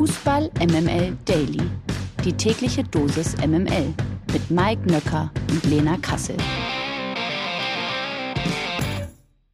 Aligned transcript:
Fußball 0.00 0.50
MML 0.58 1.14
Daily. 1.26 1.60
Die 2.24 2.32
tägliche 2.32 2.82
Dosis 2.82 3.36
MML 3.36 3.92
mit 4.32 4.50
Mike 4.50 4.90
Nöcker 4.90 5.30
und 5.50 5.62
Lena 5.64 5.98
Kassel. 5.98 6.38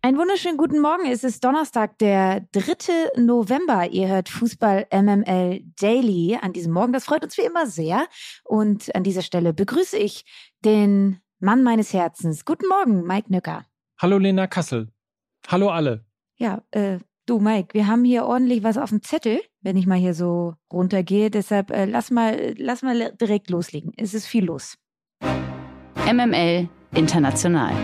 Einen 0.03 0.17
wunderschönen 0.17 0.57
guten 0.57 0.79
Morgen. 0.79 1.11
Es 1.11 1.25
ist 1.25 1.43
Donnerstag, 1.43 1.99
der 1.99 2.47
3. 2.53 3.21
November. 3.21 3.91
Ihr 3.91 4.07
hört 4.07 4.29
Fußball 4.29 4.87
MML 4.93 5.65
Daily 5.81 6.39
an 6.41 6.53
diesem 6.53 6.73
Morgen. 6.73 6.93
Das 6.93 7.07
freut 7.07 7.25
uns 7.25 7.37
wie 7.37 7.43
immer 7.43 7.67
sehr. 7.67 8.07
Und 8.45 8.95
an 8.95 9.03
dieser 9.03 9.23
Stelle 9.23 9.53
begrüße 9.53 9.97
ich 9.97 10.25
den 10.65 11.21
Mann 11.41 11.65
meines 11.65 11.93
Herzens. 11.93 12.45
Guten 12.45 12.69
Morgen, 12.69 13.03
Mike 13.05 13.33
Nöcker. 13.33 13.65
Hallo 13.99 14.17
Lena 14.19 14.47
Kassel. 14.47 14.93
Hallo 15.49 15.71
alle. 15.71 16.07
Ja, 16.37 16.63
äh, 16.71 16.99
du 17.27 17.41
Mike, 17.41 17.75
wir 17.75 17.87
haben 17.87 18.05
hier 18.05 18.25
ordentlich 18.25 18.63
was 18.63 18.79
auf 18.79 18.91
dem 18.91 19.03
Zettel, 19.03 19.41
wenn 19.61 19.77
ich 19.77 19.87
mal 19.87 19.99
hier 19.99 20.15
so 20.15 20.55
runtergehe. 20.73 21.31
Deshalb 21.31 21.71
äh, 21.71 21.85
lass 21.85 22.11
mal, 22.11 22.55
lass 22.57 22.83
mal 22.83 23.13
direkt 23.21 23.51
loslegen. 23.51 23.93
Es 23.97 24.15
ist 24.15 24.27
viel 24.27 24.45
los. 24.45 24.79
MML 26.11 26.69
International. 26.95 27.75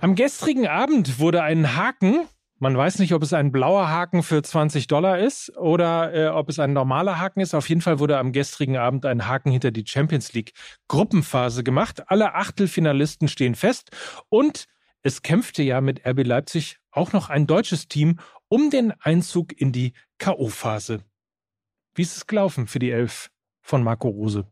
Am 0.00 0.16
gestrigen 0.16 0.66
Abend 0.66 1.20
wurde 1.20 1.42
ein 1.44 1.76
Haken, 1.76 2.26
man 2.58 2.76
weiß 2.76 2.98
nicht, 2.98 3.12
ob 3.12 3.22
es 3.22 3.32
ein 3.32 3.52
blauer 3.52 3.88
Haken 3.88 4.22
für 4.22 4.42
20 4.42 4.88
Dollar 4.88 5.18
ist 5.18 5.56
oder 5.56 6.14
äh, 6.14 6.28
ob 6.28 6.48
es 6.48 6.58
ein 6.58 6.72
normaler 6.72 7.18
Haken 7.18 7.40
ist. 7.40 7.54
Auf 7.54 7.68
jeden 7.68 7.80
Fall 7.80 7.98
wurde 7.98 8.18
am 8.18 8.32
gestrigen 8.32 8.76
Abend 8.76 9.06
ein 9.06 9.26
Haken 9.26 9.50
hinter 9.50 9.70
die 9.70 9.84
Champions 9.86 10.32
League 10.32 10.52
Gruppenphase 10.88 11.64
gemacht. 11.64 12.02
Alle 12.08 12.34
Achtelfinalisten 12.34 13.28
stehen 13.28 13.54
fest 13.54 13.90
und 14.28 14.66
es 15.02 15.22
kämpfte 15.22 15.64
ja 15.64 15.80
mit 15.80 16.06
RB 16.06 16.24
Leipzig 16.24 16.78
auch 16.92 17.12
noch 17.12 17.30
ein 17.30 17.46
deutsches 17.46 17.88
Team 17.88 18.18
um 18.48 18.70
den 18.70 18.92
Einzug 19.00 19.58
in 19.58 19.72
die 19.72 19.94
K.O.-Phase. 20.18 21.00
Wie 21.94 22.02
ist 22.02 22.16
es 22.16 22.26
gelaufen 22.26 22.66
für 22.66 22.78
die 22.78 22.90
Elf 22.90 23.30
von 23.60 23.82
Marco 23.82 24.08
Rose? 24.08 24.46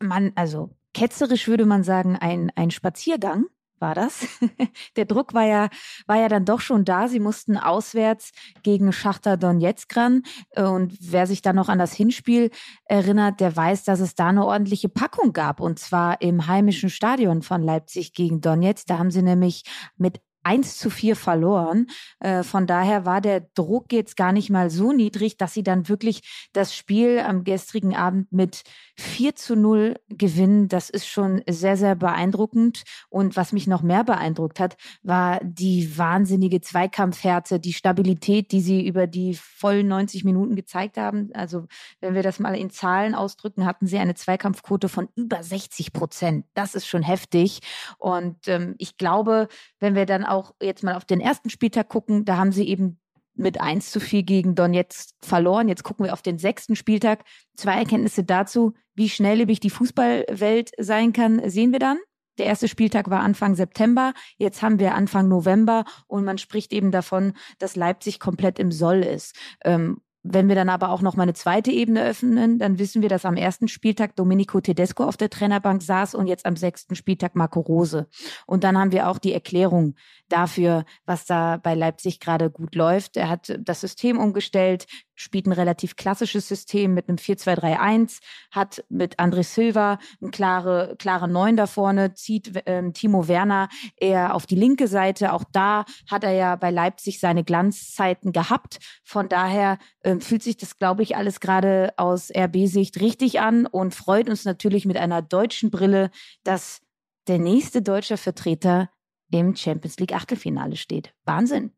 Man, 0.00 0.32
also 0.34 0.70
ketzerisch 0.94 1.48
würde 1.48 1.64
man 1.66 1.84
sagen, 1.84 2.16
ein, 2.16 2.50
ein 2.56 2.70
Spaziergang 2.70 3.46
war 3.82 3.94
das. 3.94 4.26
Der 4.96 5.04
Druck 5.04 5.34
war 5.34 5.44
ja, 5.44 5.68
war 6.06 6.16
ja 6.16 6.28
dann 6.28 6.44
doch 6.44 6.60
schon 6.60 6.84
da. 6.84 7.08
Sie 7.08 7.20
mussten 7.20 7.58
auswärts 7.58 8.32
gegen 8.62 8.92
Schachter 8.92 9.36
Donetsk 9.36 9.94
ran. 9.96 10.22
Und 10.54 10.96
wer 11.00 11.26
sich 11.26 11.42
dann 11.42 11.56
noch 11.56 11.68
an 11.68 11.78
das 11.78 11.92
Hinspiel 11.92 12.50
erinnert, 12.84 13.40
der 13.40 13.54
weiß, 13.54 13.84
dass 13.84 14.00
es 14.00 14.14
da 14.14 14.28
eine 14.28 14.46
ordentliche 14.46 14.88
Packung 14.88 15.32
gab. 15.32 15.60
Und 15.60 15.78
zwar 15.78 16.22
im 16.22 16.46
heimischen 16.46 16.88
Stadion 16.88 17.42
von 17.42 17.62
Leipzig 17.62 18.14
gegen 18.14 18.40
Donetsk. 18.40 18.86
Da 18.86 18.98
haben 18.98 19.10
sie 19.10 19.22
nämlich 19.22 19.64
mit 19.96 20.20
1 20.42 20.78
zu 20.78 20.90
4 20.90 21.16
verloren. 21.16 21.86
Äh, 22.20 22.42
von 22.42 22.66
daher 22.66 23.04
war 23.06 23.20
der 23.20 23.40
Druck 23.54 23.92
jetzt 23.92 24.16
gar 24.16 24.32
nicht 24.32 24.50
mal 24.50 24.70
so 24.70 24.92
niedrig, 24.92 25.36
dass 25.36 25.54
sie 25.54 25.62
dann 25.62 25.88
wirklich 25.88 26.48
das 26.52 26.74
Spiel 26.74 27.20
am 27.20 27.44
gestrigen 27.44 27.94
Abend 27.94 28.32
mit 28.32 28.62
4 28.96 29.36
zu 29.36 29.56
0 29.56 29.96
gewinnen. 30.08 30.68
Das 30.68 30.90
ist 30.90 31.06
schon 31.06 31.42
sehr, 31.48 31.76
sehr 31.76 31.94
beeindruckend. 31.94 32.82
Und 33.08 33.36
was 33.36 33.52
mich 33.52 33.66
noch 33.66 33.82
mehr 33.82 34.04
beeindruckt 34.04 34.60
hat, 34.60 34.76
war 35.02 35.40
die 35.42 35.96
wahnsinnige 35.98 36.60
Zweikampfhärte, 36.60 37.60
die 37.60 37.72
Stabilität, 37.72 38.52
die 38.52 38.60
sie 38.60 38.86
über 38.86 39.06
die 39.06 39.34
vollen 39.34 39.88
90 39.88 40.24
Minuten 40.24 40.56
gezeigt 40.56 40.96
haben. 40.96 41.30
Also 41.34 41.66
wenn 42.00 42.14
wir 42.14 42.22
das 42.22 42.38
mal 42.38 42.56
in 42.56 42.70
Zahlen 42.70 43.14
ausdrücken, 43.14 43.66
hatten 43.66 43.86
sie 43.86 43.98
eine 43.98 44.14
Zweikampfquote 44.14 44.88
von 44.88 45.08
über 45.14 45.42
60 45.42 45.92
Prozent. 45.92 46.46
Das 46.54 46.74
ist 46.74 46.86
schon 46.86 47.02
heftig. 47.02 47.60
Und 47.98 48.48
ähm, 48.48 48.74
ich 48.78 48.96
glaube, 48.96 49.48
wenn 49.80 49.94
wir 49.94 50.06
dann 50.06 50.24
auch 50.32 50.54
jetzt 50.60 50.82
mal 50.82 50.96
auf 50.96 51.04
den 51.04 51.20
ersten 51.20 51.50
Spieltag 51.50 51.88
gucken, 51.88 52.24
da 52.24 52.36
haben 52.36 52.52
sie 52.52 52.66
eben 52.68 52.98
mit 53.34 53.60
1 53.60 53.90
zu 53.90 54.00
4 54.00 54.22
gegen 54.24 54.54
Donetsk 54.54 55.14
verloren. 55.20 55.68
Jetzt 55.68 55.84
gucken 55.84 56.04
wir 56.04 56.12
auf 56.12 56.22
den 56.22 56.38
sechsten 56.38 56.76
Spieltag. 56.76 57.24
Zwei 57.56 57.74
Erkenntnisse 57.74 58.24
dazu, 58.24 58.74
wie 58.94 59.08
schnelllebig 59.08 59.60
die 59.60 59.70
Fußballwelt 59.70 60.70
sein 60.78 61.12
kann, 61.12 61.48
sehen 61.48 61.72
wir 61.72 61.78
dann. 61.78 61.98
Der 62.38 62.46
erste 62.46 62.66
Spieltag 62.66 63.10
war 63.10 63.20
Anfang 63.20 63.54
September, 63.54 64.14
jetzt 64.38 64.62
haben 64.62 64.78
wir 64.78 64.94
Anfang 64.94 65.28
November 65.28 65.84
und 66.06 66.24
man 66.24 66.38
spricht 66.38 66.72
eben 66.72 66.90
davon, 66.90 67.34
dass 67.58 67.76
Leipzig 67.76 68.20
komplett 68.20 68.58
im 68.58 68.72
Soll 68.72 69.02
ist. 69.02 69.36
Ähm, 69.64 69.98
wenn 70.22 70.48
wir 70.48 70.54
dann 70.54 70.68
aber 70.68 70.90
auch 70.90 71.02
noch 71.02 71.16
mal 71.16 71.24
eine 71.24 71.34
zweite 71.34 71.72
Ebene 71.72 72.04
öffnen, 72.04 72.58
dann 72.58 72.78
wissen 72.78 73.02
wir, 73.02 73.08
dass 73.08 73.24
am 73.24 73.36
ersten 73.36 73.66
Spieltag 73.66 74.14
Domenico 74.14 74.60
Tedesco 74.60 75.04
auf 75.04 75.16
der 75.16 75.30
Trainerbank 75.30 75.82
saß 75.82 76.14
und 76.14 76.28
jetzt 76.28 76.46
am 76.46 76.56
sechsten 76.56 76.94
Spieltag 76.94 77.34
Marco 77.34 77.60
Rose. 77.60 78.06
Und 78.46 78.62
dann 78.62 78.78
haben 78.78 78.92
wir 78.92 79.08
auch 79.08 79.18
die 79.18 79.32
Erklärung 79.32 79.94
dafür, 80.28 80.84
was 81.06 81.26
da 81.26 81.56
bei 81.56 81.74
Leipzig 81.74 82.20
gerade 82.20 82.50
gut 82.50 82.74
läuft. 82.74 83.16
Er 83.16 83.28
hat 83.28 83.58
das 83.60 83.80
System 83.80 84.18
umgestellt, 84.18 84.86
spielt 85.14 85.46
ein 85.46 85.52
relativ 85.52 85.96
klassisches 85.96 86.48
System 86.48 86.94
mit 86.94 87.08
einem 87.08 87.18
4-2-3-1, 87.18 88.20
hat 88.50 88.84
mit 88.88 89.18
André 89.18 89.42
Silva 89.42 89.98
einen 90.20 90.30
klare, 90.30 90.96
klare 90.98 91.28
Neun 91.28 91.56
da 91.56 91.66
vorne, 91.66 92.14
zieht 92.14 92.62
ähm, 92.66 92.92
Timo 92.92 93.28
Werner 93.28 93.68
eher 93.96 94.34
auf 94.34 94.46
die 94.46 94.54
linke 94.54 94.88
Seite. 94.88 95.32
Auch 95.32 95.44
da 95.52 95.84
hat 96.10 96.24
er 96.24 96.32
ja 96.32 96.56
bei 96.56 96.70
Leipzig 96.70 97.20
seine 97.20 97.44
Glanzzeiten 97.44 98.32
gehabt. 98.32 98.78
Von 99.04 99.28
daher 99.28 99.78
ähm, 100.12 100.20
fühlt 100.20 100.42
sich 100.42 100.56
das, 100.56 100.78
glaube 100.78 101.02
ich, 101.02 101.16
alles 101.16 101.40
gerade 101.40 101.92
aus 101.96 102.30
RB-Sicht 102.30 103.00
richtig 103.00 103.40
an 103.40 103.66
und 103.66 103.94
freut 103.94 104.28
uns 104.28 104.44
natürlich 104.44 104.86
mit 104.86 104.96
einer 104.96 105.22
deutschen 105.22 105.70
Brille, 105.70 106.10
dass 106.44 106.80
der 107.28 107.38
nächste 107.38 107.82
deutsche 107.82 108.16
Vertreter 108.16 108.90
im 109.30 109.56
Champions 109.56 109.98
League 109.98 110.14
Achtelfinale 110.14 110.76
steht. 110.76 111.14
Wahnsinn 111.24 111.72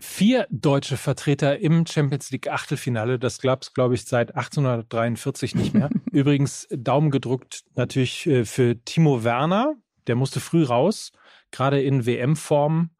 vier 0.00 0.46
deutsche 0.50 0.96
Vertreter 0.96 1.58
im 1.58 1.86
Champions 1.86 2.30
League 2.30 2.48
Achtelfinale. 2.48 3.18
Das 3.18 3.40
gab 3.40 3.62
es, 3.62 3.74
glaube 3.74 3.94
ich, 3.94 4.04
seit 4.04 4.34
1843 4.34 5.54
nicht 5.54 5.74
mehr. 5.74 5.90
Übrigens 6.12 6.68
Daumen 6.70 7.10
gedruckt 7.10 7.64
natürlich 7.74 8.26
äh, 8.26 8.44
für 8.44 8.82
Timo 8.84 9.24
Werner. 9.24 9.74
Der 10.06 10.14
musste 10.14 10.40
früh 10.40 10.64
raus, 10.64 11.12
gerade 11.50 11.82
in 11.82 12.06
WM-Form, 12.06 12.90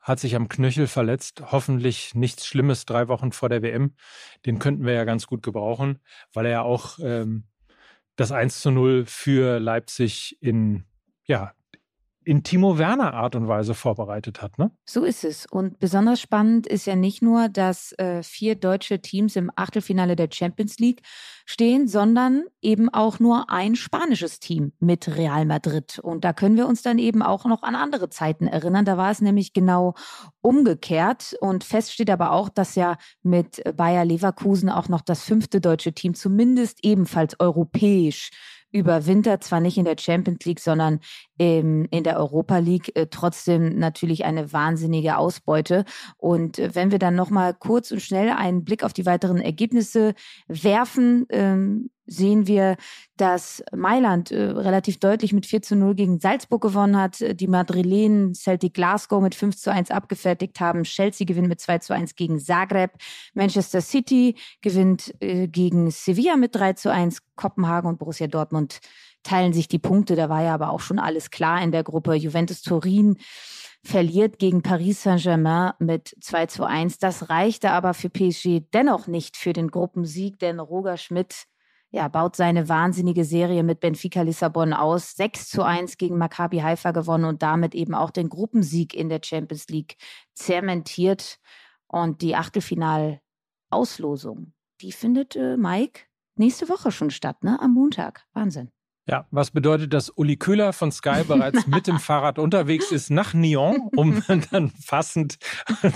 hat 0.00 0.20
sich 0.20 0.34
am 0.36 0.48
Knöchel 0.48 0.86
verletzt. 0.86 1.42
Hoffentlich 1.52 2.14
nichts 2.14 2.46
Schlimmes 2.46 2.86
drei 2.86 3.08
Wochen 3.08 3.32
vor 3.32 3.48
der 3.48 3.62
WM. 3.62 3.94
Den 4.46 4.58
könnten 4.58 4.84
wir 4.84 4.94
ja 4.94 5.04
ganz 5.04 5.26
gut 5.26 5.42
gebrauchen, 5.42 6.00
weil 6.32 6.46
er 6.46 6.52
ja 6.52 6.62
auch 6.62 6.98
ähm, 7.00 7.44
das 8.16 8.32
1 8.32 8.60
zu 8.60 8.70
0 8.70 9.04
für 9.06 9.58
Leipzig 9.58 10.38
in 10.40 10.84
ja, 11.24 11.52
in 12.24 12.42
Timo 12.42 12.76
Werner 12.78 13.14
Art 13.14 13.34
und 13.34 13.48
Weise 13.48 13.74
vorbereitet 13.74 14.42
hat. 14.42 14.58
Ne? 14.58 14.70
So 14.84 15.04
ist 15.04 15.24
es. 15.24 15.46
Und 15.46 15.78
besonders 15.78 16.20
spannend 16.20 16.66
ist 16.66 16.86
ja 16.86 16.94
nicht 16.94 17.22
nur, 17.22 17.48
dass 17.48 17.92
äh, 17.92 18.22
vier 18.22 18.56
deutsche 18.56 19.00
Teams 19.00 19.36
im 19.36 19.50
Achtelfinale 19.56 20.16
der 20.16 20.28
Champions 20.30 20.78
League 20.78 21.02
stehen, 21.46 21.88
sondern 21.88 22.44
eben 22.60 22.88
auch 22.88 23.20
nur 23.20 23.50
ein 23.50 23.74
spanisches 23.74 24.38
Team 24.38 24.72
mit 24.80 25.08
Real 25.16 25.46
Madrid. 25.46 25.98
Und 25.98 26.24
da 26.24 26.32
können 26.32 26.56
wir 26.56 26.66
uns 26.66 26.82
dann 26.82 26.98
eben 26.98 27.22
auch 27.22 27.46
noch 27.46 27.62
an 27.62 27.74
andere 27.74 28.10
Zeiten 28.10 28.46
erinnern. 28.46 28.84
Da 28.84 28.98
war 28.98 29.10
es 29.10 29.22
nämlich 29.22 29.54
genau 29.54 29.94
umgekehrt. 30.42 31.34
Und 31.40 31.64
fest 31.64 31.92
steht 31.92 32.10
aber 32.10 32.32
auch, 32.32 32.50
dass 32.50 32.74
ja 32.74 32.98
mit 33.22 33.62
Bayer 33.76 34.04
Leverkusen 34.04 34.68
auch 34.68 34.88
noch 34.88 35.00
das 35.00 35.22
fünfte 35.22 35.60
deutsche 35.60 35.94
Team 35.94 36.14
zumindest 36.14 36.84
ebenfalls 36.84 37.40
europäisch 37.40 38.30
überwintert, 38.72 39.44
zwar 39.44 39.60
nicht 39.60 39.78
in 39.78 39.84
der 39.84 39.96
Champions 39.98 40.44
League, 40.44 40.60
sondern 40.60 41.00
ähm, 41.38 41.86
in 41.90 42.04
der 42.04 42.18
Europa 42.18 42.58
League, 42.58 42.96
äh, 42.96 43.06
trotzdem 43.10 43.78
natürlich 43.78 44.24
eine 44.24 44.52
wahnsinnige 44.52 45.16
Ausbeute. 45.16 45.84
Und 46.16 46.58
äh, 46.58 46.74
wenn 46.74 46.90
wir 46.90 46.98
dann 46.98 47.14
nochmal 47.14 47.54
kurz 47.54 47.90
und 47.90 48.00
schnell 48.00 48.30
einen 48.30 48.64
Blick 48.64 48.84
auf 48.84 48.92
die 48.92 49.06
weiteren 49.06 49.40
Ergebnisse 49.40 50.14
werfen, 50.48 51.26
ähm, 51.30 51.90
sehen 52.10 52.46
wir, 52.46 52.76
dass 53.16 53.62
Mailand 53.72 54.30
äh, 54.30 54.42
relativ 54.42 54.98
deutlich 54.98 55.32
mit 55.32 55.46
4 55.46 55.62
zu 55.62 55.76
0 55.76 55.94
gegen 55.94 56.18
Salzburg 56.18 56.60
gewonnen 56.60 56.96
hat, 56.96 57.24
die 57.38 57.46
Madrilenen 57.46 58.34
Celtic 58.34 58.74
Glasgow 58.74 59.22
mit 59.22 59.34
5 59.34 59.56
zu 59.56 59.72
1 59.72 59.90
abgefertigt 59.90 60.58
haben, 60.60 60.82
Chelsea 60.82 61.24
gewinnt 61.24 61.48
mit 61.48 61.60
2 61.60 61.78
zu 61.78 61.94
1 61.94 62.16
gegen 62.16 62.40
Zagreb, 62.40 62.92
Manchester 63.34 63.80
City 63.80 64.34
gewinnt 64.60 65.14
äh, 65.20 65.46
gegen 65.46 65.90
Sevilla 65.90 66.36
mit 66.36 66.54
3 66.54 66.72
zu 66.74 66.92
1, 66.92 67.22
Kopenhagen 67.36 67.88
und 67.88 67.98
Borussia 67.98 68.26
Dortmund 68.26 68.80
teilen 69.22 69.52
sich 69.52 69.68
die 69.68 69.78
Punkte, 69.78 70.16
da 70.16 70.28
war 70.28 70.42
ja 70.42 70.54
aber 70.54 70.70
auch 70.70 70.80
schon 70.80 70.98
alles 70.98 71.30
klar 71.30 71.62
in 71.62 71.72
der 71.72 71.84
Gruppe, 71.84 72.14
Juventus 72.14 72.62
Turin 72.62 73.18
verliert 73.82 74.38
gegen 74.38 74.62
Paris 74.62 75.02
Saint-Germain 75.02 75.72
mit 75.78 76.14
2 76.20 76.46
zu 76.46 76.64
1. 76.64 76.98
Das 76.98 77.30
reichte 77.30 77.70
aber 77.70 77.94
für 77.94 78.10
PSG 78.10 78.60
dennoch 78.74 79.06
nicht 79.06 79.36
für 79.36 79.52
den 79.52 79.68
Gruppensieg, 79.68 80.38
denn 80.38 80.60
Roger 80.60 80.96
Schmidt 80.96 81.46
ja, 81.90 82.08
baut 82.08 82.36
seine 82.36 82.68
wahnsinnige 82.68 83.24
Serie 83.24 83.64
mit 83.64 83.80
Benfica 83.80 84.22
Lissabon 84.22 84.72
aus. 84.72 85.16
6 85.16 85.48
zu 85.48 85.64
1 85.64 85.96
gegen 85.96 86.18
Maccabi 86.18 86.58
Haifa 86.58 86.92
gewonnen 86.92 87.24
und 87.24 87.42
damit 87.42 87.74
eben 87.74 87.94
auch 87.94 88.10
den 88.10 88.28
Gruppensieg 88.28 88.94
in 88.94 89.08
der 89.08 89.20
Champions 89.24 89.66
League 89.68 89.96
zementiert. 90.34 91.38
Und 91.88 92.22
die 92.22 92.36
Achtelfinalauslosung, 92.36 94.52
die 94.80 94.92
findet 94.92 95.34
äh, 95.34 95.56
Mike 95.56 96.02
nächste 96.36 96.68
Woche 96.68 96.92
schon 96.92 97.10
statt, 97.10 97.42
ne? 97.42 97.60
Am 97.60 97.74
Montag. 97.74 98.24
Wahnsinn. 98.32 98.70
Ja, 99.10 99.26
was 99.32 99.50
bedeutet, 99.50 99.92
dass 99.92 100.08
Uli 100.08 100.36
Köhler 100.36 100.72
von 100.72 100.92
Sky 100.92 101.24
bereits 101.26 101.66
mit 101.66 101.88
dem 101.88 101.98
Fahrrad 101.98 102.38
unterwegs 102.38 102.92
ist 102.92 103.10
nach 103.10 103.34
Nyon, 103.34 103.90
um 103.96 104.22
dann 104.52 104.70
passend 104.86 105.36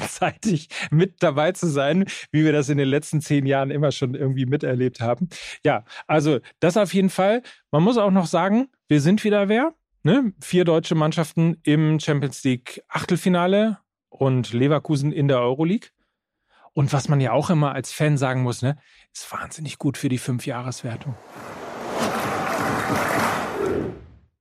zeitig 0.08 0.68
mit 0.90 1.22
dabei 1.22 1.52
zu 1.52 1.68
sein, 1.68 2.06
wie 2.32 2.44
wir 2.44 2.52
das 2.52 2.70
in 2.70 2.76
den 2.76 2.88
letzten 2.88 3.20
zehn 3.20 3.46
Jahren 3.46 3.70
immer 3.70 3.92
schon 3.92 4.16
irgendwie 4.16 4.46
miterlebt 4.46 5.00
haben. 5.00 5.28
Ja, 5.64 5.84
also 6.08 6.40
das 6.58 6.76
auf 6.76 6.92
jeden 6.92 7.08
Fall. 7.08 7.42
Man 7.70 7.84
muss 7.84 7.98
auch 7.98 8.10
noch 8.10 8.26
sagen, 8.26 8.66
wir 8.88 9.00
sind 9.00 9.22
wieder 9.22 9.48
wer. 9.48 9.74
Ne? 10.02 10.32
Vier 10.40 10.64
deutsche 10.64 10.96
Mannschaften 10.96 11.58
im 11.62 12.00
Champions 12.00 12.42
League 12.42 12.82
Achtelfinale 12.88 13.78
und 14.08 14.52
Leverkusen 14.52 15.12
in 15.12 15.28
der 15.28 15.38
Euroleague. 15.38 15.90
Und 16.72 16.92
was 16.92 17.08
man 17.08 17.20
ja 17.20 17.30
auch 17.30 17.48
immer 17.48 17.76
als 17.76 17.92
Fan 17.92 18.18
sagen 18.18 18.42
muss, 18.42 18.60
ne, 18.60 18.76
ist 19.12 19.30
wahnsinnig 19.30 19.78
gut 19.78 19.96
für 19.96 20.08
die 20.08 20.18
Fünfjahreswertung. 20.18 21.14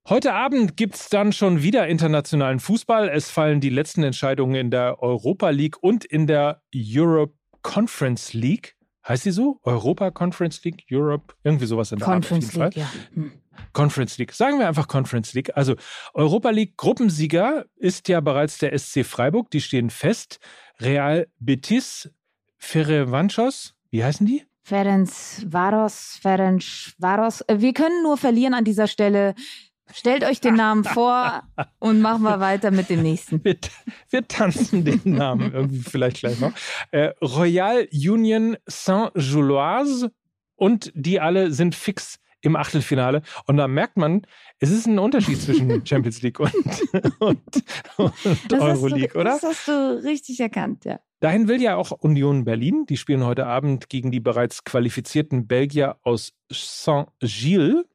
Heute 0.09 0.33
Abend 0.33 0.75
gibt 0.75 0.95
es 0.95 1.09
dann 1.09 1.31
schon 1.31 1.63
wieder 1.63 1.87
internationalen 1.87 2.59
Fußball. 2.59 3.07
Es 3.09 3.29
fallen 3.29 3.61
die 3.61 3.69
letzten 3.69 4.03
Entscheidungen 4.03 4.55
in 4.55 4.69
der 4.69 5.01
Europa 5.01 5.49
League 5.49 5.81
und 5.81 6.03
in 6.03 6.27
der 6.27 6.61
Europe 6.75 7.33
Conference 7.61 8.33
League. 8.33 8.75
Heißt 9.07 9.23
sie 9.23 9.31
so? 9.31 9.59
Europa 9.63 10.11
Conference 10.11 10.63
League, 10.63 10.83
Europe, 10.91 11.33
irgendwie 11.43 11.65
sowas 11.65 11.91
in 11.91 11.99
der 11.99 12.07
Conference 12.07 12.57
Art. 12.57 12.75
League, 12.75 12.85
ja. 12.85 12.91
Hm. 13.15 13.31
Conference 13.71 14.17
League. 14.17 14.33
Sagen 14.33 14.59
wir 14.59 14.67
einfach 14.67 14.87
Conference 14.87 15.33
League. 15.33 15.55
Also 15.55 15.75
Europa 16.13 16.49
League 16.49 16.75
Gruppensieger 16.77 17.65
ist 17.75 18.07
ja 18.07 18.19
bereits 18.19 18.57
der 18.57 18.77
SC 18.77 19.05
Freiburg. 19.05 19.51
Die 19.51 19.61
stehen 19.61 19.89
fest. 19.89 20.39
Real 20.79 21.27
Betis, 21.39 22.11
Ferevanchos, 22.57 23.75
wie 23.89 24.03
heißen 24.03 24.25
die? 24.25 24.43
Ferenc 24.63 25.10
Varos, 25.45 26.18
Ferenc 26.21 26.63
Varos. 26.98 27.42
Äh, 27.42 27.60
wir 27.60 27.74
können 27.74 28.01
nur 28.01 28.18
verlieren 28.18 28.54
an 28.54 28.63
dieser 28.63 28.88
Stelle. 28.88 29.36
Stellt 29.94 30.24
euch 30.24 30.39
den 30.39 30.56
Namen 30.56 30.86
vor 30.86 31.44
und 31.80 32.01
machen 32.01 32.24
wir 32.24 32.39
weiter 32.39 32.71
mit 32.71 32.89
dem 32.89 33.04
nächsten. 33.04 33.44
Wir, 33.44 33.57
wir 34.10 34.27
tanzen 34.27 34.86
den 34.86 35.01
Namen 35.04 35.54
irgendwie 35.54 35.83
vielleicht 35.83 36.21
gleich 36.21 36.39
noch. 36.39 36.54
Äh, 36.92 37.12
Royal 37.21 37.88
Union 37.92 38.57
Saint-Gilloise 38.65 40.12
und 40.56 40.92
die 40.95 41.19
alle 41.19 41.51
sind 41.51 41.75
fix 41.75 42.19
im 42.44 42.56
Achtelfinale. 42.56 43.24
Und 43.45 43.57
da 43.57 43.68
merkt 43.68 43.98
man, 43.98 44.25
es 44.59 44.71
ist 44.71 44.86
ein 44.86 45.00
Unterschied 45.00 45.42
zwischen 45.42 45.86
Champions 45.86 46.21
League 46.21 46.39
und, 46.39 46.54
und, 47.19 47.42
und 47.98 48.54
Euroleague, 48.54 49.19
oder? 49.19 49.31
Das 49.31 49.44
hast 49.44 49.68
du 49.68 50.04
richtig 50.04 50.39
erkannt, 50.39 50.86
ja. 50.86 51.00
Dahin 51.23 51.47
will 51.47 51.61
ja 51.61 51.77
auch 51.77 51.91
Union 51.91 52.43
Berlin. 52.43 52.85
Die 52.85 52.97
spielen 52.97 53.23
heute 53.23 53.45
Abend 53.45 53.87
gegen 53.87 54.11
die 54.11 54.19
bereits 54.19 54.65
qualifizierten 54.65 55.47
Belgier 55.47 55.95
aus 56.01 56.33
Saint-Gilles. 56.51 57.85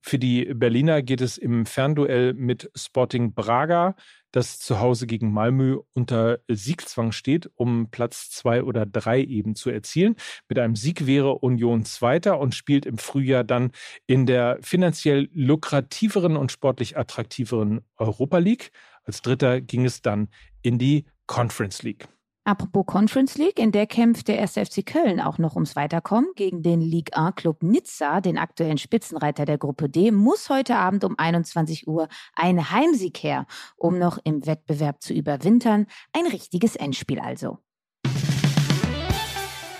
Für 0.00 0.18
die 0.18 0.46
Berliner 0.54 1.02
geht 1.02 1.20
es 1.20 1.36
im 1.36 1.66
Fernduell 1.66 2.32
mit 2.32 2.70
Sporting 2.74 3.34
Braga, 3.34 3.94
das 4.32 4.58
zu 4.58 4.80
Hause 4.80 5.06
gegen 5.06 5.34
Malmö 5.34 5.80
unter 5.92 6.38
Siegzwang 6.48 7.12
steht, 7.12 7.50
um 7.56 7.90
Platz 7.90 8.30
zwei 8.30 8.62
oder 8.62 8.86
drei 8.86 9.20
eben 9.20 9.54
zu 9.54 9.68
erzielen. 9.68 10.16
Mit 10.48 10.58
einem 10.58 10.76
Sieg 10.76 11.06
wäre 11.06 11.40
Union 11.40 11.84
Zweiter 11.84 12.40
und 12.40 12.54
spielt 12.54 12.86
im 12.86 12.96
Frühjahr 12.96 13.44
dann 13.44 13.70
in 14.06 14.24
der 14.24 14.58
finanziell 14.62 15.28
lukrativeren 15.34 16.38
und 16.38 16.50
sportlich 16.50 16.96
attraktiveren 16.96 17.82
Europa 17.98 18.38
League. 18.38 18.70
Als 19.04 19.20
Dritter 19.20 19.60
ging 19.60 19.84
es 19.84 20.00
dann 20.00 20.28
in 20.62 20.78
die 20.78 21.04
Conference 21.26 21.82
League. 21.82 22.08
Apropos 22.50 22.84
Conference 22.84 23.38
League, 23.38 23.60
in 23.60 23.70
der 23.70 23.86
kämpft 23.86 24.26
der 24.26 24.40
1. 24.40 24.54
FC 24.54 24.84
Köln 24.84 25.20
auch 25.20 25.38
noch 25.38 25.54
ums 25.54 25.76
Weiterkommen 25.76 26.32
gegen 26.34 26.64
den 26.64 26.80
Ligue 26.80 27.16
1 27.16 27.36
Club 27.36 27.62
Nizza, 27.62 28.20
den 28.20 28.38
aktuellen 28.38 28.76
Spitzenreiter 28.76 29.44
der 29.44 29.56
Gruppe 29.56 29.88
D, 29.88 30.10
muss 30.10 30.50
heute 30.50 30.74
Abend 30.74 31.04
um 31.04 31.16
21 31.16 31.86
Uhr 31.86 32.08
ein 32.34 32.72
Heimsieg 32.72 33.18
her, 33.18 33.46
um 33.76 34.00
noch 34.00 34.18
im 34.24 34.44
Wettbewerb 34.46 35.00
zu 35.00 35.14
überwintern. 35.14 35.86
Ein 36.12 36.26
richtiges 36.26 36.74
Endspiel 36.74 37.20
also. 37.20 37.58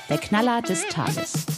Der 0.08 0.18
Knaller 0.18 0.62
des 0.62 0.86
Tages. 0.86 1.49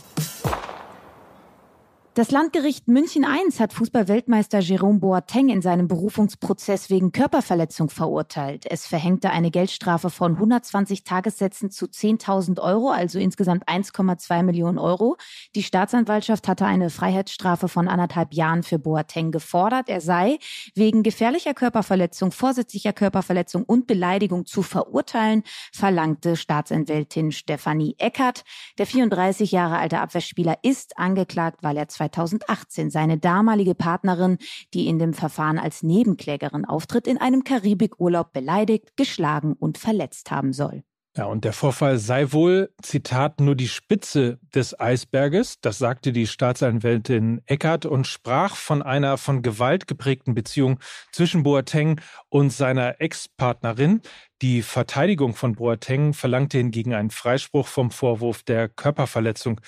Das 2.15 2.31
Landgericht 2.31 2.89
München 2.89 3.23
I 3.23 3.51
hat 3.59 3.73
Fußballweltmeister 3.73 4.59
Jerome 4.59 4.99
Boateng 4.99 5.49
in 5.49 5.63
seinem 5.63 5.89
Berufungsprozess 5.89 6.91
wegen 6.91 7.11
Körperverletzung 7.11 7.89
verurteilt. 7.89 8.67
Es 8.69 8.87
verhängte 8.87 9.31
eine 9.31 9.51
Geldstrafe 9.51 10.11
von 10.11 10.33
120 10.33 11.05
Tagessätzen 11.05 11.71
zu 11.71 11.87
10.000 11.87 12.61
Euro, 12.61 12.91
also 12.91 13.19
insgesamt 13.19 13.67
1,2 13.67 14.43
Millionen 14.43 14.77
Euro. 14.77 15.17
Die 15.55 15.63
Staatsanwaltschaft 15.63 16.49
hatte 16.49 16.67
eine 16.67 16.91
Freiheitsstrafe 16.91 17.69
von 17.69 17.89
anderthalb 17.89 18.35
Jahren 18.35 18.63
für 18.63 18.79
Boateng 18.79 19.31
gefordert. 19.31 19.89
Er 19.89 20.03
sei 20.03 20.39
wegen 20.75 21.03
gefährlicher 21.03 21.55
Körperverletzung, 21.55 22.31
vorsätzlicher 22.31 22.93
Körperverletzung 22.93 23.63
und 23.65 23.87
Beleidigung 23.87 24.45
zu 24.45 24.63
verurteilen, 24.63 25.45
verlangte 25.73 26.37
Staatsanwältin 26.37 27.33
Stefanie 27.33 27.95
Eckert. 27.97 28.45
Der 28.77 28.85
34 28.85 29.51
Jahre 29.51 29.79
alte 29.79 30.01
Abwehrspieler 30.01 30.59
ist 30.61 30.99
angeklagt, 30.99 31.63
weil 31.63 31.79
er 31.79 31.89
2018 32.11 32.91
seine 32.91 33.19
damalige 33.19 33.75
Partnerin, 33.75 34.39
die 34.75 34.87
in 34.89 34.99
dem 34.99 35.15
Verfahren 35.15 35.59
als 35.59 35.83
Nebenklägerin 35.83 36.65
auftritt, 36.65 37.07
in 37.07 37.19
einem 37.19 37.45
Karibikurlaub 37.45 38.33
beleidigt, 38.33 38.97
geschlagen 38.97 39.55
und 39.55 39.79
verletzt 39.79 40.31
haben 40.31 40.53
soll. 40.53 40.83
Ja, 41.15 41.27
und 41.27 41.45
der 41.45 41.53
Vorfall 41.53 41.99
sei 41.99 42.33
wohl, 42.33 42.73
Zitat, 42.81 43.39
nur 43.39 43.55
die 43.55 43.69
Spitze 43.69 44.39
des 44.55 44.81
Eisberges, 44.81 45.61
das 45.61 45.77
sagte 45.77 46.11
die 46.11 46.27
Staatsanwältin 46.27 47.43
Eckert 47.45 47.85
und 47.85 48.07
sprach 48.07 48.57
von 48.57 48.81
einer 48.81 49.19
von 49.19 49.43
Gewalt 49.43 49.87
geprägten 49.87 50.35
Beziehung 50.35 50.81
zwischen 51.13 51.43
Boateng 51.43 52.01
und 52.31 52.51
seiner 52.51 53.03
Ex-Partnerin. 53.03 54.01
Die 54.43 54.63
Verteidigung 54.63 55.37
von 55.37 55.55
Boateng 55.55 56.15
verlangte 56.15 56.59
hingegen 56.59 56.95
einen 56.95 57.11
Freispruch 57.11 57.69
vom 57.69 57.93
Vorwurf 57.93 58.43
der 58.43 58.69
Körperverletzung. 58.69 59.61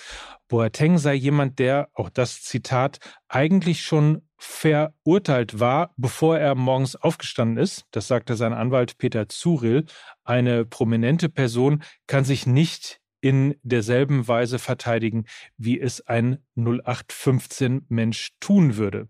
Boateng 0.49 0.99
sei 0.99 1.15
jemand, 1.15 1.61
der, 1.61 1.91
auch 1.95 2.11
das 2.11 2.43
Zitat, 2.43 2.99
eigentlich 3.29 3.83
schon 3.83 4.23
verurteilt 4.37 5.61
war, 5.61 5.95
bevor 5.97 6.39
er 6.39 6.57
morgens 6.57 6.97
aufgestanden 6.97 7.57
ist. 7.57 7.85
Das 7.93 8.09
sagte 8.09 8.35
sein 8.35 8.53
Anwalt 8.53 8.99
Peter 8.99 9.29
Zuril. 9.29 9.85
Eine 10.25 10.65
prominente 10.65 11.29
Person 11.29 11.85
kann 12.09 12.25
sich 12.25 12.45
nicht 12.45 13.01
in 13.21 13.55
derselben 13.63 14.27
Weise 14.27 14.59
verteidigen, 14.59 15.27
wie 15.57 15.79
es 15.81 16.05
ein 16.09 16.39
0815 16.57 17.87
Mensch 17.89 18.33
tun 18.41 18.77
würde. 18.77 19.07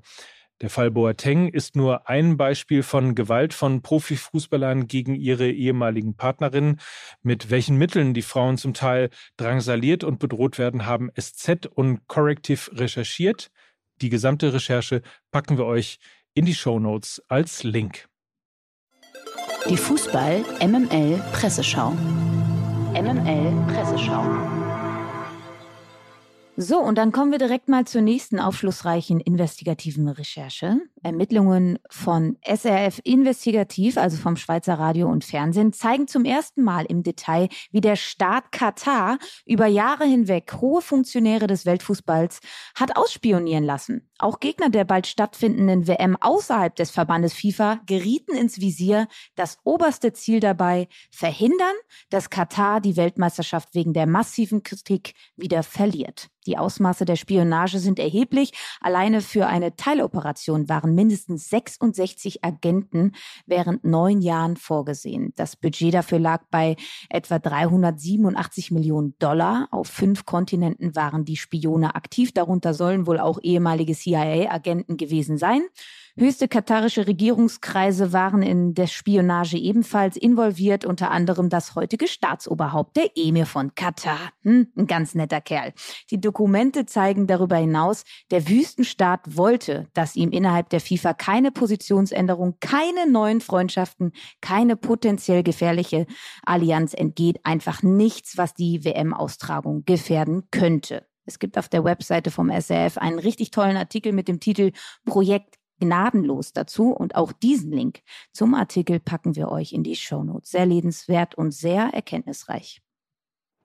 Der 0.64 0.70
Fall 0.70 0.90
Boateng 0.90 1.49
ist 1.49 1.76
nur 1.76 2.08
ein 2.08 2.38
Beispiel 2.38 2.82
von 2.82 3.14
Gewalt 3.14 3.52
von 3.52 3.82
Profifußballern 3.82 4.87
gegen 4.87 5.14
ihre 5.14 5.50
ehemaligen 5.50 6.16
Partnerinnen. 6.16 6.81
Mit 7.22 7.50
welchen 7.50 7.76
Mitteln 7.76 8.14
die 8.14 8.22
Frauen 8.22 8.56
zum 8.56 8.72
Teil 8.72 9.11
drangsaliert 9.37 10.05
und 10.05 10.20
bedroht 10.20 10.56
werden, 10.58 10.86
haben 10.86 11.10
SZ 11.20 11.67
und 11.67 12.08
Corrective 12.08 12.79
recherchiert. 12.79 13.50
Die 14.00 14.08
gesamte 14.08 14.55
Recherche 14.55 15.03
packen 15.31 15.58
wir 15.58 15.67
euch 15.67 15.98
in 16.32 16.46
die 16.46 16.55
Show 16.55 16.79
Notes 16.79 17.22
als 17.29 17.62
Link. 17.62 18.08
Die 19.69 19.77
Fußball 19.77 20.46
MML 20.67 21.22
Presseschau. 21.34 21.91
MML 22.94 23.67
Presseschau. 23.70 24.63
So, 26.56 26.79
und 26.79 26.99
dann 26.99 27.11
kommen 27.11 27.32
wir 27.32 27.39
direkt 27.39 27.69
mal 27.69 27.84
zur 27.84 28.01
nächsten 28.01 28.39
aufschlussreichen 28.39 29.19
investigativen 29.19 30.08
Recherche. 30.08 30.77
Ermittlungen 31.03 31.81
von 31.91 32.39
SRF 32.46 33.01
Investigativ, 33.03 33.99
also 33.99 34.17
vom 34.17 34.37
Schweizer 34.37 34.75
Radio 34.75 35.08
und 35.08 35.25
Fernsehen, 35.25 35.73
zeigen 35.73 36.06
zum 36.06 36.25
ersten 36.25 36.63
Mal 36.63 36.84
im 36.84 37.03
Detail, 37.03 37.49
wie 37.73 37.81
der 37.81 37.96
Staat 37.96 38.53
Katar 38.53 39.19
über 39.46 39.67
Jahre 39.67 40.05
hinweg 40.05 40.53
hohe 40.61 40.81
Funktionäre 40.81 41.49
des 41.49 41.67
Weltfußballs 41.67 42.39
hat 42.77 42.96
ausspionieren 42.96 43.65
lassen. 43.65 44.08
Auch 44.18 44.38
Gegner 44.38 44.70
der 44.70 44.84
bald 44.84 45.08
stattfindenden 45.08 45.88
WM 45.88 46.16
außerhalb 46.20 46.74
des 46.76 46.92
Verbandes 46.92 47.34
FIFA 47.34 47.80
gerieten 47.86 48.36
ins 48.36 48.60
Visier. 48.60 49.08
Das 49.34 49.58
oberste 49.64 50.12
Ziel 50.12 50.38
dabei, 50.38 50.88
verhindern, 51.10 51.74
dass 52.10 52.30
Katar 52.30 52.80
die 52.80 52.96
Weltmeisterschaft 52.96 53.74
wegen 53.74 53.92
der 53.92 54.06
massiven 54.06 54.62
Kritik 54.62 55.14
wieder 55.36 55.64
verliert. 55.64 56.30
Die 56.46 56.58
Ausmaße 56.58 57.04
der 57.04 57.16
Spionage 57.16 57.78
sind 57.78 57.98
erheblich. 57.98 58.52
Alleine 58.80 59.20
für 59.22 59.46
eine 59.46 59.76
Teiloperation 59.76 60.68
waren 60.68 60.94
mindestens 60.94 61.48
66 61.48 62.44
Agenten 62.44 63.12
während 63.46 63.84
neun 63.84 64.20
Jahren 64.20 64.56
vorgesehen. 64.56 65.32
Das 65.36 65.56
Budget 65.56 65.94
dafür 65.94 66.18
lag 66.18 66.42
bei 66.50 66.76
etwa 67.08 67.38
387 67.38 68.70
Millionen 68.70 69.14
Dollar. 69.18 69.68
Auf 69.70 69.88
fünf 69.88 70.26
Kontinenten 70.26 70.94
waren 70.94 71.24
die 71.24 71.36
Spione 71.36 71.94
aktiv. 71.94 72.32
Darunter 72.32 72.74
sollen 72.74 73.06
wohl 73.06 73.20
auch 73.20 73.38
ehemalige 73.42 73.94
CIA-Agenten 74.05 74.96
gewesen 74.96 75.39
sein. 75.39 75.63
Höchste 76.17 76.46
katarische 76.46 77.08
Regierungskreise 77.08 78.13
waren 78.13 78.43
in 78.43 78.75
der 78.75 78.87
Spionage 78.87 79.56
ebenfalls 79.56 80.17
involviert, 80.17 80.84
unter 80.84 81.11
anderem 81.11 81.49
das 81.49 81.75
heutige 81.75 82.06
Staatsoberhaupt, 82.06 82.96
der 82.96 83.11
Emir 83.17 83.46
von 83.46 83.75
Katar. 83.75 84.31
Hm, 84.43 84.69
ein 84.77 84.87
ganz 84.87 85.17
netter 85.17 85.41
Kerl. 85.41 85.73
Die 86.11 86.20
Dokumente 86.20 86.87
zeigen 86.87 87.27
darüber 87.27 87.56
hinaus, 87.56 88.05
der 88.31 88.49
Wüstenstaat 88.49 89.37
wollte, 89.37 89.89
dass 89.93 90.15
ihm 90.15 90.31
innerhalb 90.31 90.69
der 90.69 90.81
FIFA 90.81 91.15
keine 91.15 91.51
Positionsänderung, 91.51 92.58
keine 92.61 93.11
neuen 93.11 93.41
Freundschaften, 93.41 94.13
keine 94.41 94.77
potenziell 94.77 95.43
gefährliche 95.43 96.06
Allianz 96.44 96.94
entgeht, 96.94 97.41
einfach 97.43 97.82
nichts, 97.82 98.39
was 98.39 98.55
die 98.55 98.84
WM-Austragung 98.84 99.84
gefährden 99.84 100.44
könnte. 100.53 101.05
Es 101.26 101.38
gibt 101.38 101.58
auf 101.58 101.69
der 101.69 101.84
Webseite 101.84 102.31
vom 102.31 102.50
SRF 102.50 102.98
einen 102.98 103.19
richtig 103.19 103.50
tollen 103.50 103.76
Artikel 103.76 104.12
mit 104.12 104.28
dem 104.28 104.40
Titel 104.40 104.72
Projekt 105.04 105.58
gnadenlos 105.81 106.52
dazu 106.52 106.90
und 106.90 107.14
auch 107.14 107.32
diesen 107.32 107.72
Link 107.72 108.02
zum 108.32 108.54
Artikel 108.54 109.00
packen 109.00 109.36
wir 109.36 109.50
euch 109.50 109.72
in 109.72 109.82
die 109.82 109.96
Shownotes. 109.96 110.50
Sehr 110.50 110.66
lebenswert 110.66 111.34
und 111.34 111.52
sehr 111.52 111.90
erkenntnisreich. 111.93 112.81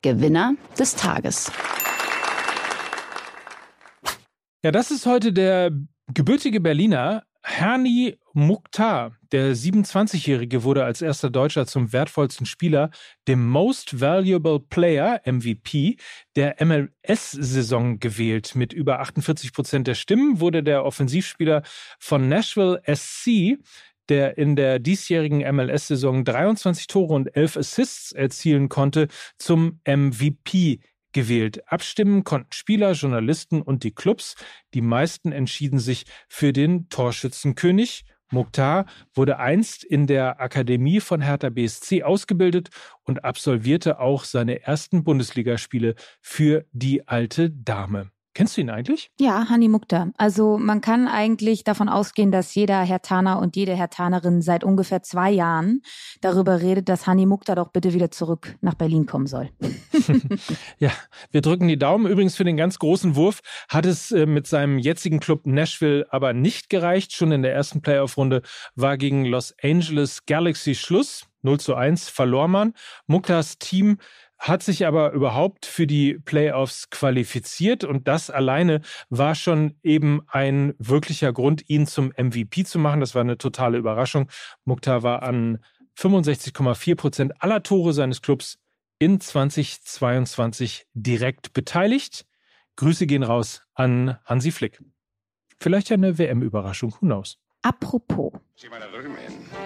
Gewinner 0.01 0.55
des 0.77 0.95
Tages. 0.95 1.51
Ja, 4.63 4.71
das 4.71 4.91
ist 4.91 5.05
heute 5.05 5.31
der 5.31 5.71
gebürtige 6.13 6.59
Berliner 6.59 7.23
Herni 7.41 8.17
Mukhtar, 8.33 9.15
der 9.31 9.55
27-Jährige, 9.55 10.63
wurde 10.63 10.83
als 10.83 11.01
erster 11.01 11.29
Deutscher 11.29 11.65
zum 11.65 11.93
wertvollsten 11.93 12.45
Spieler, 12.45 12.89
dem 13.27 13.47
Most 13.47 14.01
Valuable 14.01 14.59
Player, 14.59 15.21
MVP, 15.25 15.97
der 16.35 16.55
MLS-Saison 16.63 17.99
gewählt. 17.99 18.55
Mit 18.55 18.73
über 18.73 18.99
48 18.99 19.53
Prozent 19.53 19.87
der 19.87 19.95
Stimmen 19.95 20.39
wurde 20.39 20.63
der 20.63 20.83
Offensivspieler 20.83 21.63
von 21.97 22.27
Nashville 22.29 22.81
SC 22.85 23.57
der 24.09 24.37
in 24.37 24.55
der 24.55 24.79
diesjährigen 24.79 25.39
MLS-Saison 25.55 26.25
23 26.25 26.87
Tore 26.87 27.13
und 27.13 27.35
11 27.35 27.57
Assists 27.57 28.11
erzielen 28.11 28.67
konnte, 28.67 29.07
zum 29.37 29.79
MVP 29.85 30.79
gewählt. 31.11 31.67
Abstimmen 31.71 32.23
konnten 32.23 32.51
Spieler, 32.53 32.91
Journalisten 32.93 33.61
und 33.61 33.83
die 33.83 33.91
Clubs. 33.91 34.35
Die 34.73 34.81
meisten 34.81 35.31
entschieden 35.31 35.79
sich 35.79 36.05
für 36.27 36.53
den 36.53 36.89
Torschützenkönig. 36.89 38.05
Mukhtar 38.31 38.85
wurde 39.13 39.39
einst 39.39 39.83
in 39.83 40.05
der 40.05 40.39
Akademie 40.39 40.99
von 40.99 41.21
Hertha 41.21 41.49
BSC 41.49 42.03
ausgebildet 42.03 42.69
und 43.03 43.23
absolvierte 43.23 43.99
auch 43.99 44.23
seine 44.23 44.61
ersten 44.61 45.03
Bundesligaspiele 45.03 45.95
für 46.21 46.65
die 46.71 47.07
alte 47.07 47.49
Dame. 47.49 48.11
Kennst 48.33 48.55
du 48.55 48.61
ihn 48.61 48.69
eigentlich? 48.69 49.11
Ja, 49.19 49.49
Hani 49.49 49.67
Mukta. 49.67 50.11
Also 50.17 50.57
man 50.57 50.81
kann 50.81 51.07
eigentlich 51.07 51.63
davon 51.63 51.89
ausgehen, 51.89 52.31
dass 52.31 52.53
jeder 52.53 52.81
Herr 52.81 53.01
Taner 53.01 53.39
und 53.39 53.55
jede 53.55 53.75
Herr 53.75 53.89
Tanerin 53.89 54.41
seit 54.41 54.63
ungefähr 54.63 55.01
zwei 55.01 55.31
Jahren 55.31 55.81
darüber 56.21 56.61
redet, 56.61 56.89
dass 56.89 57.07
Hani 57.07 57.25
Mukta 57.25 57.55
doch 57.55 57.69
bitte 57.71 57.93
wieder 57.93 58.11
zurück 58.11 58.55
nach 58.61 58.75
Berlin 58.75 59.07
kommen 59.07 59.27
soll. 59.27 59.49
ja, 60.79 60.91
wir 61.31 61.41
drücken 61.41 61.67
die 61.67 61.79
Daumen. 61.79 62.05
Übrigens 62.05 62.35
für 62.35 62.43
den 62.43 62.57
ganz 62.57 62.79
großen 62.79 63.15
Wurf 63.15 63.39
hat 63.67 63.85
es 63.85 64.11
äh, 64.11 64.25
mit 64.25 64.47
seinem 64.47 64.77
jetzigen 64.77 65.19
Club 65.19 65.45
Nashville 65.45 66.05
aber 66.11 66.33
nicht 66.33 66.69
gereicht. 66.69 67.13
Schon 67.13 67.31
in 67.31 67.41
der 67.41 67.53
ersten 67.53 67.81
Playoff-Runde 67.81 68.41
war 68.75 68.97
gegen 68.97 69.25
Los 69.25 69.53
Angeles 69.61 70.25
Galaxy 70.25 70.75
Schluss. 70.75 71.25
0 71.41 71.59
zu 71.59 71.75
1 71.75 72.09
verlor 72.09 72.47
man. 72.47 72.73
Muktas 73.07 73.57
Team 73.57 73.97
hat 74.39 74.63
sich 74.63 74.87
aber 74.87 75.11
überhaupt 75.11 75.65
für 75.65 75.85
die 75.85 76.17
Playoffs 76.17 76.89
qualifiziert 76.89 77.83
und 77.83 78.07
das 78.07 78.29
alleine 78.29 78.81
war 79.09 79.35
schon 79.35 79.75
eben 79.83 80.21
ein 80.27 80.73
wirklicher 80.79 81.33
Grund, 81.33 81.69
ihn 81.69 81.85
zum 81.85 82.13
MVP 82.17 82.63
zu 82.63 82.79
machen. 82.79 83.01
Das 83.01 83.15
war 83.15 83.21
eine 83.21 83.37
totale 83.37 83.77
Überraschung. 83.77 84.29
Mukhtar 84.63 85.03
war 85.03 85.23
an 85.23 85.59
65,4 85.97 86.95
Prozent 86.95 87.43
aller 87.43 87.61
Tore 87.61 87.91
seines 87.91 88.21
Clubs 88.21 88.57
in 88.97 89.19
2022 89.19 90.87
direkt 90.93 91.53
beteiligt. 91.53 92.25
Grüße 92.77 93.07
gehen 93.07 93.23
raus 93.23 93.63
an 93.73 94.17
Hansi 94.23 94.51
Flick. 94.51 94.81
Vielleicht 95.59 95.91
eine 95.91 96.17
WM-Überraschung, 96.17 96.95
who? 97.01 97.23
Apropos. 97.61 98.31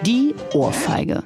Die 0.04 0.34
Ohrfeige. 0.52 1.22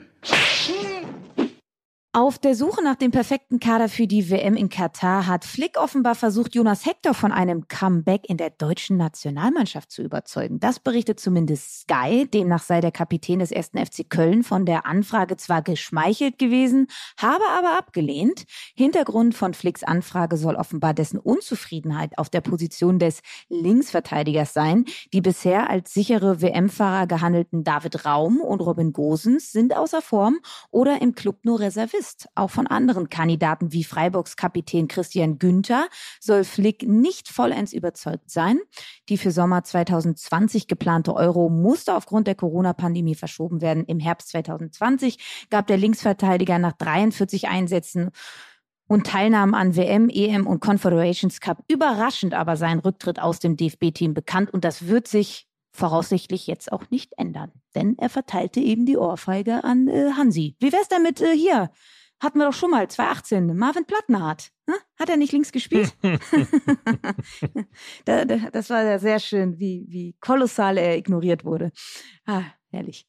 Auf 2.18 2.36
der 2.36 2.56
Suche 2.56 2.82
nach 2.82 2.96
dem 2.96 3.12
perfekten 3.12 3.60
Kader 3.60 3.88
für 3.88 4.08
die 4.08 4.28
WM 4.28 4.56
in 4.56 4.68
Katar 4.68 5.28
hat 5.28 5.44
Flick 5.44 5.78
offenbar 5.78 6.16
versucht, 6.16 6.56
Jonas 6.56 6.84
Hector 6.84 7.14
von 7.14 7.30
einem 7.30 7.68
Comeback 7.68 8.28
in 8.28 8.36
der 8.38 8.50
deutschen 8.50 8.96
Nationalmannschaft 8.96 9.92
zu 9.92 10.02
überzeugen. 10.02 10.58
Das 10.58 10.80
berichtet 10.80 11.20
zumindest 11.20 11.82
Sky. 11.82 12.26
Demnach 12.26 12.64
sei 12.64 12.80
der 12.80 12.90
Kapitän 12.90 13.38
des 13.38 13.52
ersten 13.52 13.78
FC 13.78 14.10
Köln 14.10 14.42
von 14.42 14.66
der 14.66 14.84
Anfrage 14.84 15.36
zwar 15.36 15.62
geschmeichelt 15.62 16.40
gewesen, 16.40 16.88
habe 17.18 17.44
aber 17.56 17.78
abgelehnt. 17.78 18.46
Hintergrund 18.74 19.36
von 19.36 19.54
Flicks 19.54 19.84
Anfrage 19.84 20.36
soll 20.36 20.56
offenbar 20.56 20.94
dessen 20.94 21.20
Unzufriedenheit 21.20 22.18
auf 22.18 22.30
der 22.30 22.40
Position 22.40 22.98
des 22.98 23.20
Linksverteidigers 23.48 24.52
sein. 24.52 24.86
Die 25.12 25.20
bisher 25.20 25.70
als 25.70 25.94
sichere 25.94 26.42
WM-Fahrer 26.42 27.06
gehandelten 27.06 27.62
David 27.62 28.04
Raum 28.04 28.40
und 28.40 28.60
Robin 28.60 28.92
Gosens 28.92 29.52
sind 29.52 29.76
außer 29.76 30.02
Form 30.02 30.40
oder 30.72 31.00
im 31.00 31.14
Club 31.14 31.44
nur 31.44 31.60
reserviert 31.60 32.07
ist. 32.08 32.28
Auch 32.34 32.50
von 32.50 32.66
anderen 32.66 33.08
Kandidaten 33.08 33.72
wie 33.72 33.84
Freiburgs 33.84 34.36
Kapitän 34.36 34.88
Christian 34.88 35.38
Günther 35.38 35.88
soll 36.20 36.44
Flick 36.44 36.82
nicht 36.82 37.28
vollends 37.28 37.72
überzeugt 37.72 38.30
sein. 38.30 38.58
Die 39.08 39.18
für 39.18 39.30
Sommer 39.30 39.64
2020 39.64 40.66
geplante 40.66 41.14
Euro 41.14 41.48
musste 41.48 41.94
aufgrund 41.94 42.26
der 42.26 42.34
Corona-Pandemie 42.34 43.14
verschoben 43.14 43.60
werden. 43.60 43.84
Im 43.84 44.00
Herbst 44.00 44.28
2020 44.30 45.46
gab 45.50 45.66
der 45.66 45.76
Linksverteidiger 45.76 46.58
nach 46.58 46.72
43 46.72 47.48
Einsätzen 47.48 48.10
und 48.86 49.06
Teilnahmen 49.06 49.54
an 49.54 49.76
WM, 49.76 50.08
EM 50.08 50.46
und 50.46 50.60
Confederations 50.60 51.40
Cup 51.40 51.62
überraschend 51.68 52.32
aber 52.32 52.56
seinen 52.56 52.80
Rücktritt 52.80 53.20
aus 53.20 53.38
dem 53.38 53.56
DFB-Team 53.56 54.14
bekannt 54.14 54.52
und 54.52 54.64
das 54.64 54.86
wird 54.86 55.08
sich 55.08 55.47
voraussichtlich 55.78 56.46
jetzt 56.46 56.70
auch 56.72 56.90
nicht 56.90 57.14
ändern. 57.16 57.52
Denn 57.74 57.96
er 57.98 58.10
verteilte 58.10 58.60
eben 58.60 58.84
die 58.84 58.98
Ohrfeige 58.98 59.64
an 59.64 59.88
äh, 59.88 60.12
Hansi. 60.16 60.56
Wie 60.58 60.72
wär's 60.72 60.88
denn 60.88 61.02
mit 61.02 61.20
äh, 61.20 61.34
hier? 61.34 61.70
Hatten 62.20 62.40
wir 62.40 62.46
doch 62.46 62.54
schon 62.54 62.72
mal, 62.72 62.88
2018, 62.88 63.56
Marvin 63.56 63.84
Plattenhardt. 63.84 64.50
Hm? 64.66 64.74
Hat 64.98 65.08
er 65.08 65.16
nicht 65.16 65.32
links 65.32 65.52
gespielt? 65.52 65.94
da, 68.04 68.24
da, 68.24 68.36
das 68.52 68.70
war 68.70 68.82
ja 68.82 68.98
sehr 68.98 69.20
schön, 69.20 69.60
wie, 69.60 69.86
wie 69.88 70.16
kolossal 70.20 70.78
er 70.78 70.96
ignoriert 70.96 71.44
wurde. 71.44 71.70
Ah, 72.26 72.42
herrlich. 72.70 73.06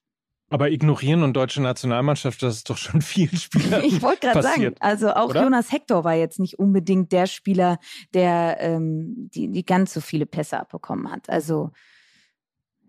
Aber 0.52 0.70
ignorieren 0.70 1.24
und 1.24 1.34
deutsche 1.34 1.62
Nationalmannschaft, 1.62 2.44
das 2.44 2.58
ist 2.58 2.70
doch 2.70 2.78
schon 2.78 3.02
viel 3.02 3.36
Spieler. 3.36 3.84
Ich 3.84 4.04
wollte 4.04 4.28
gerade 4.28 4.44
sagen, 4.44 4.76
also 4.80 5.14
auch 5.14 5.30
oder? 5.30 5.44
Jonas 5.44 5.72
Hector 5.72 6.04
war 6.04 6.16
jetzt 6.16 6.40
nicht 6.40 6.60
unbedingt 6.60 7.12
der 7.12 7.26
Spieler, 7.26 7.80
der 8.14 8.58
ähm, 8.60 9.30
die, 9.34 9.52
die 9.52 9.66
ganz 9.66 9.94
so 9.94 10.02
viele 10.02 10.28
Pässe 10.28 10.60
abbekommen 10.60 11.12
hat. 11.12 11.30
Also 11.30 11.72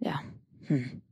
ja. 0.00 0.20
Hm. 0.66 1.02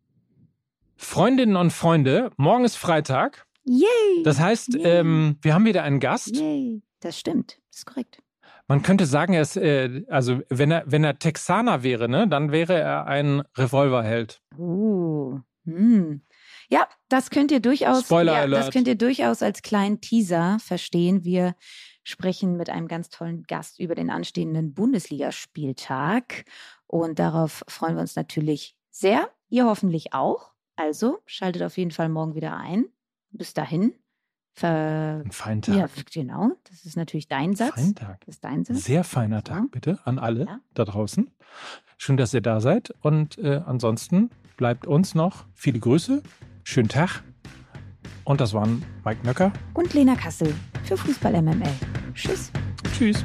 Freundinnen 0.97 1.57
und 1.57 1.73
Freunde, 1.73 2.31
morgen 2.37 2.65
ist 2.65 2.77
Freitag. 2.77 3.47
Yay! 3.65 4.23
Das 4.25 4.41
heißt, 4.41 4.75
Yay. 4.75 4.83
Ähm, 4.85 5.37
wir 5.43 5.55
haben 5.55 5.65
wieder 5.65 5.85
einen 5.85 6.01
Gast. 6.01 6.37
Yay! 6.37 6.83
Das 7.01 7.19
stimmt, 7.19 7.59
das 7.71 7.79
ist 7.81 7.87
korrekt. 7.87 8.21
Man 8.67 8.83
könnte 8.83 9.07
sagen, 9.07 9.33
er 9.33 9.43
ist, 9.43 9.57
äh, 9.57 10.05
also 10.09 10.41
wenn 10.51 10.71
er, 10.71 10.85
wenn 10.87 11.05
er 11.05 11.19
Texaner 11.19 11.83
wäre, 11.83 12.09
ne, 12.09 12.29
dann 12.29 12.53
wäre 12.53 12.79
er 12.79 13.07
ein 13.07 13.43
Revolverheld. 13.57 14.43
Uh, 14.59 15.41
hm. 15.65 16.23
Ja, 16.69 16.87
das 17.09 17.31
könnt 17.31 17.51
ihr 17.51 17.61
durchaus, 17.61 18.05
Spoiler 18.05 18.35
ja, 18.35 18.41
Alert. 18.41 18.67
das 18.67 18.71
könnt 18.71 18.89
ihr 18.89 18.97
durchaus 18.97 19.43
als 19.43 19.63
kleinen 19.63 20.03
Teaser 20.03 20.59
verstehen. 20.61 21.25
Wir 21.25 21.55
sprechen 22.05 22.57
mit 22.57 22.69
einem 22.69 22.89
ganz 22.89 23.09
tollen 23.09 23.45
Gast 23.45 23.81
über 23.81 23.95
den 23.95 24.11
anstehenden 24.11 24.75
Bundesligaspieltag 24.75 26.45
und 26.87 27.19
darauf 27.19 27.65
freuen 27.69 27.95
wir 27.95 28.01
uns 28.01 28.17
natürlich 28.17 28.78
sehr. 28.91 29.31
Ihr 29.49 29.67
hoffentlich 29.67 30.13
auch. 30.13 30.53
Also 30.77 31.19
schaltet 31.27 31.63
auf 31.63 31.77
jeden 31.77 31.91
Fall 31.91 32.09
morgen 32.09 32.35
wieder 32.35 32.57
ein. 32.57 32.87
Bis 33.31 33.55
dahin. 33.55 33.95
Ver 34.53 35.23
Ein 35.25 35.31
feinen 35.31 35.63
Tag. 35.63 35.77
Ja, 35.77 35.89
genau. 36.13 36.51
Das 36.69 36.85
ist 36.85 36.97
natürlich 36.97 37.29
dein 37.29 37.55
Satz. 37.55 37.75
Fein 37.75 37.95
Tag. 37.95 38.21
Das 38.27 38.37
ist 38.37 38.45
dein 38.45 38.65
Satz. 38.65 38.85
Sehr 38.85 39.05
feiner 39.05 39.45
Tag, 39.45 39.63
so. 39.63 39.69
bitte, 39.69 39.99
an 40.05 40.19
alle 40.19 40.47
ja. 40.47 40.61
da 40.75 40.85
draußen. 40.85 41.31
Schön, 41.97 42.17
dass 42.17 42.35
ihr 42.35 42.41
da 42.41 42.61
seid. 42.61 42.93
Und 43.01 43.39
äh, 43.39 43.61
ansonsten 43.65 44.31
bleibt 44.57 44.87
uns 44.87 45.15
noch 45.15 45.47
viele 45.55 45.79
Grüße. 45.79 46.23
Schönen 46.65 46.89
Tag. 46.89 47.23
Und 48.25 48.41
das 48.41 48.53
waren 48.53 48.85
Mike 49.05 49.25
Nöcker 49.25 49.53
und 49.75 49.95
Lena 49.95 50.15
Kassel 50.15 50.55
für 50.85 50.97
Fußball 50.97 51.41
MML. 51.41 51.73
Tschüss. 52.15 52.51
Tschüss. 52.93 53.25